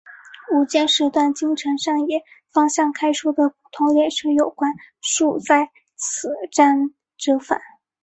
[0.51, 7.61] 午间时段京成上野方向开出的普通列车有半数在此站折返。